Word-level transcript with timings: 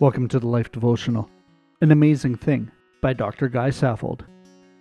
Welcome 0.00 0.28
to 0.28 0.38
the 0.38 0.46
Life 0.46 0.70
Devotional. 0.70 1.28
An 1.80 1.90
Amazing 1.90 2.36
Thing 2.36 2.70
by 3.00 3.14
Dr. 3.14 3.48
Guy 3.48 3.70
Saffold. 3.70 4.20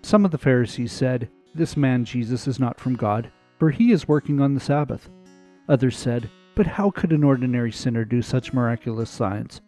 Some 0.04 0.24
of 0.24 0.30
the 0.30 0.38
Pharisees 0.38 0.92
said, 0.92 1.28
This 1.56 1.76
man 1.76 2.06
Jesus 2.06 2.48
is 2.48 2.60
not 2.60 2.80
from 2.80 2.96
God, 2.96 3.32
for 3.58 3.72
he 3.72 3.92
is 3.92 4.08
working 4.08 4.40
on 4.40 4.54
the 4.54 4.60
Sabbath. 4.60 5.10
Others 5.70 5.98
said, 5.98 6.30
But 6.54 6.68
how 6.68 6.92
could 6.92 7.12
an 7.12 7.24
ordinary 7.24 7.72
sinner 7.72 8.06
do 8.06 8.22
such 8.22 8.54
miraculous 8.54 9.10
signs? 9.10 9.60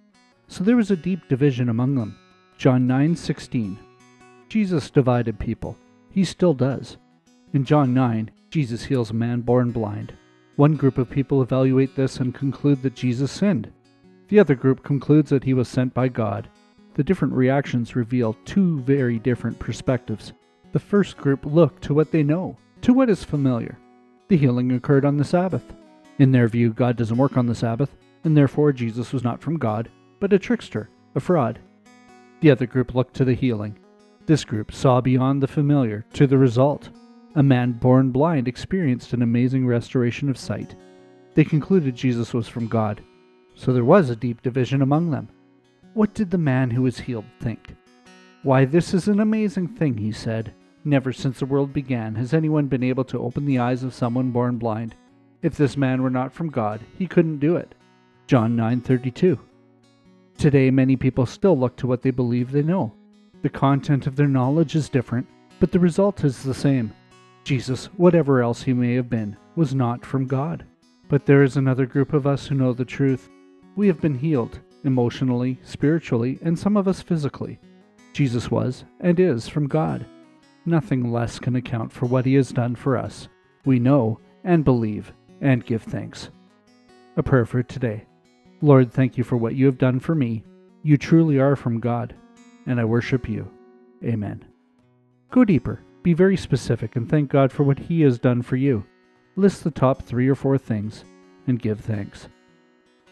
So 0.47 0.63
there 0.63 0.75
was 0.75 0.91
a 0.91 0.95
deep 0.95 1.27
division 1.27 1.67
among 1.67 1.95
them. 1.95 2.15
John 2.59 2.87
9:16. 2.87 3.79
Jesus 4.49 4.91
divided 4.91 5.39
people. 5.39 5.75
He 6.11 6.25
still 6.25 6.53
does. 6.53 6.97
In 7.53 7.65
John 7.65 7.91
9, 7.91 8.29
Jesus 8.51 8.83
heals 8.83 9.09
a 9.09 9.15
man 9.15 9.41
born 9.41 9.71
blind. 9.71 10.13
One 10.57 10.75
group 10.75 10.99
of 10.99 11.09
people 11.09 11.41
evaluate 11.41 11.95
this 11.95 12.19
and 12.19 12.35
conclude 12.35 12.83
that 12.83 12.93
Jesus 12.93 13.31
sinned. 13.31 13.71
The 14.29 14.39
other 14.39 14.55
group 14.55 14.83
concludes 14.83 15.31
that 15.31 15.43
he 15.43 15.53
was 15.53 15.67
sent 15.67 15.93
by 15.93 16.07
God. 16.07 16.49
The 16.93 17.03
different 17.03 17.33
reactions 17.33 17.95
reveal 17.95 18.37
two 18.45 18.79
very 18.81 19.19
different 19.19 19.57
perspectives. 19.59 20.33
The 20.71 20.79
first 20.79 21.17
group 21.17 21.45
look 21.45 21.81
to 21.81 21.93
what 21.93 22.11
they 22.11 22.23
know, 22.23 22.57
to 22.81 22.93
what 22.93 23.09
is 23.09 23.23
familiar. 23.23 23.77
The 24.27 24.37
healing 24.37 24.71
occurred 24.71 25.03
on 25.03 25.17
the 25.17 25.23
Sabbath. 25.23 25.63
In 26.19 26.31
their 26.31 26.47
view, 26.47 26.73
God 26.73 26.95
doesn't 26.95 27.17
work 27.17 27.37
on 27.37 27.47
the 27.47 27.55
Sabbath, 27.55 27.95
and 28.23 28.37
therefore 28.37 28.71
Jesus 28.71 29.11
was 29.11 29.23
not 29.23 29.41
from 29.41 29.57
God, 29.57 29.89
but 30.19 30.33
a 30.33 30.37
trickster, 30.37 30.89
a 31.15 31.19
fraud. 31.19 31.59
The 32.41 32.51
other 32.51 32.67
group 32.67 32.93
looked 32.93 33.15
to 33.15 33.25
the 33.25 33.33
healing. 33.33 33.79
This 34.27 34.43
group 34.43 34.71
saw 34.71 35.01
beyond 35.01 35.41
the 35.41 35.47
familiar 35.47 36.05
to 36.13 36.27
the 36.27 36.37
result. 36.37 36.89
A 37.33 37.41
man 37.41 37.71
born 37.71 38.11
blind 38.11 38.47
experienced 38.47 39.13
an 39.13 39.23
amazing 39.23 39.65
restoration 39.65 40.29
of 40.29 40.37
sight. 40.37 40.75
They 41.33 41.43
concluded 41.43 41.95
Jesus 41.95 42.33
was 42.33 42.47
from 42.47 42.67
God, 42.67 43.01
so 43.59 43.73
there 43.73 43.83
was 43.83 44.09
a 44.09 44.15
deep 44.15 44.41
division 44.41 44.81
among 44.81 45.11
them. 45.11 45.27
What 45.93 46.13
did 46.13 46.31
the 46.31 46.37
man 46.37 46.71
who 46.71 46.83
was 46.83 46.99
healed 46.99 47.25
think? 47.41 47.75
Why, 48.41 48.63
this 48.63 48.93
is 48.93 49.09
an 49.09 49.19
amazing 49.19 49.67
thing, 49.67 49.97
he 49.97 50.13
said. 50.13 50.53
Never 50.85 51.11
since 51.11 51.39
the 51.39 51.45
world 51.45 51.73
began 51.73 52.15
has 52.15 52.33
anyone 52.33 52.67
been 52.67 52.83
able 52.83 53.03
to 53.03 53.19
open 53.19 53.45
the 53.45 53.59
eyes 53.59 53.83
of 53.83 53.93
someone 53.93 54.31
born 54.31 54.57
blind. 54.57 54.95
If 55.41 55.57
this 55.57 55.75
man 55.75 56.01
were 56.01 56.09
not 56.09 56.31
from 56.31 56.49
God, 56.49 56.79
he 56.97 57.05
couldn't 57.05 57.39
do 57.39 57.57
it. 57.57 57.75
John 58.27 58.55
9:32. 58.55 59.37
Today 60.37 60.71
many 60.71 60.95
people 60.95 61.25
still 61.25 61.57
look 61.59 61.75
to 61.77 61.87
what 61.87 62.01
they 62.01 62.11
believe 62.11 62.53
they 62.53 62.63
know. 62.63 62.93
The 63.41 63.49
content 63.49 64.07
of 64.07 64.15
their 64.15 64.29
knowledge 64.29 64.73
is 64.73 64.87
different, 64.87 65.27
but 65.59 65.73
the 65.73 65.79
result 65.79 66.23
is 66.23 66.43
the 66.43 66.53
same. 66.53 66.93
Jesus, 67.43 67.87
whatever 67.97 68.41
else 68.41 68.63
he 68.63 68.71
may 68.71 68.93
have 68.93 69.09
been, 69.09 69.35
was 69.57 69.75
not 69.75 70.05
from 70.05 70.27
God. 70.27 70.63
But 71.09 71.25
there 71.25 71.43
is 71.43 71.57
another 71.57 71.85
group 71.85 72.13
of 72.13 72.25
us 72.25 72.47
who 72.47 72.55
know 72.55 72.71
the 72.71 72.85
truth 72.85 73.29
we 73.79 73.87
have 73.87 74.01
been 74.01 74.19
healed, 74.19 74.59
emotionally, 74.83 75.57
spiritually, 75.63 76.37
and 76.41 76.59
some 76.59 76.75
of 76.75 76.85
us 76.85 77.01
physically. 77.01 77.57
Jesus 78.11 78.51
was, 78.51 78.83
and 78.99 79.17
is, 79.21 79.47
from 79.47 79.67
God. 79.67 80.05
Nothing 80.65 81.13
less 81.13 81.39
can 81.39 81.55
account 81.55 81.89
for 81.89 82.05
what 82.05 82.25
he 82.25 82.33
has 82.33 82.49
done 82.49 82.75
for 82.75 82.97
us. 82.97 83.29
We 83.63 83.79
know, 83.79 84.19
and 84.43 84.65
believe, 84.65 85.13
and 85.39 85.65
give 85.65 85.83
thanks. 85.83 86.29
A 87.15 87.23
prayer 87.23 87.45
for 87.45 87.63
today. 87.63 88.05
Lord, 88.61 88.91
thank 88.91 89.17
you 89.17 89.23
for 89.23 89.37
what 89.37 89.55
you 89.55 89.65
have 89.67 89.77
done 89.77 90.01
for 90.01 90.13
me. 90.13 90.43
You 90.83 90.97
truly 90.97 91.39
are 91.39 91.55
from 91.55 91.79
God, 91.79 92.13
and 92.65 92.81
I 92.81 92.83
worship 92.83 93.29
you. 93.29 93.49
Amen. 94.03 94.43
Go 95.31 95.45
deeper, 95.45 95.81
be 96.03 96.11
very 96.11 96.35
specific, 96.35 96.97
and 96.97 97.09
thank 97.09 97.31
God 97.31 97.49
for 97.49 97.63
what 97.63 97.79
He 97.79 98.01
has 98.01 98.19
done 98.19 98.41
for 98.41 98.57
you. 98.57 98.83
List 99.37 99.63
the 99.63 99.71
top 99.71 100.03
three 100.03 100.27
or 100.27 100.35
four 100.35 100.57
things, 100.57 101.05
and 101.47 101.61
give 101.61 101.79
thanks. 101.79 102.27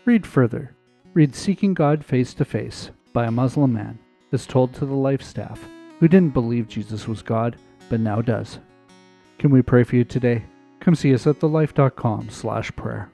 Read 0.08 0.26
further. 0.26 0.74
Read 1.14 1.36
Seeking 1.36 1.74
God 1.74 2.06
Face 2.06 2.34
to 2.36 2.46
Face 2.46 2.92
by 3.12 3.26
a 3.26 3.32
Muslim 3.32 3.74
man, 3.74 4.00
as 4.32 4.46
told 4.46 4.74
to 4.76 4.86
the 4.86 4.94
life 4.94 5.22
staff, 5.22 5.68
who 6.00 6.08
didn't 6.08 6.34
believe 6.34 6.70
Jesus 6.70 7.10
was 7.10 7.22
God, 7.22 7.58
but 7.90 8.00
now 8.00 8.22
does. 8.22 8.60
Can 9.38 9.50
we 9.52 9.62
pray 9.62 9.84
for 9.84 9.98
you 9.98 10.06
today? 10.06 10.46
Come 10.80 10.96
see 10.96 11.14
us 11.14 11.28
at 11.28 11.42
thelife.com 11.42 12.30
slash 12.30 12.74
prayer. 12.78 13.10